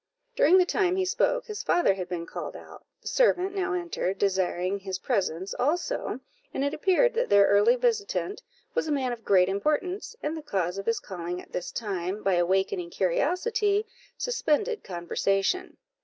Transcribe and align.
During 0.35 0.57
the 0.57 0.65
time 0.65 0.95
he 0.95 1.05
spoke, 1.05 1.45
his 1.45 1.61
father 1.61 1.93
had 1.93 2.09
been 2.09 2.25
called 2.25 2.55
out; 2.55 2.87
the 3.03 3.07
servant 3.07 3.53
now 3.53 3.73
entered, 3.73 4.17
desiring 4.17 4.79
his 4.79 4.97
presence 4.97 5.53
also; 5.53 6.21
and 6.51 6.63
it 6.63 6.73
appeared 6.73 7.13
that 7.13 7.29
their 7.29 7.45
early 7.45 7.75
visitant 7.75 8.41
was 8.73 8.87
a 8.87 8.91
man 8.91 9.11
of 9.13 9.23
great 9.23 9.47
importance, 9.47 10.15
and 10.23 10.35
the 10.35 10.41
cause 10.41 10.79
of 10.79 10.87
his 10.87 10.99
calling 10.99 11.39
at 11.39 11.51
this 11.51 11.71
time, 11.71 12.23
by 12.23 12.33
awakening 12.33 12.89
curiosity, 12.89 13.85
suspended 14.17 14.83
conversation. 14.83 15.77